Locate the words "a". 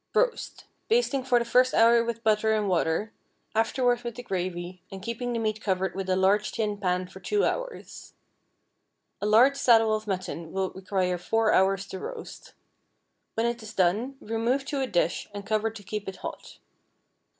6.09-6.15, 9.21-9.27, 14.81-14.87